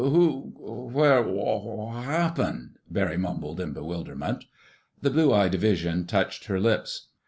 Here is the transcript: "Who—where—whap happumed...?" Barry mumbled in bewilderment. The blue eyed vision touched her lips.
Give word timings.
"Who—where—whap 0.03 1.27
happumed...?" 2.05 2.69
Barry 2.89 3.17
mumbled 3.17 3.59
in 3.59 3.73
bewilderment. 3.73 4.45
The 4.99 5.11
blue 5.11 5.31
eyed 5.31 5.53
vision 5.53 6.07
touched 6.07 6.45
her 6.45 6.59
lips. 6.59 7.09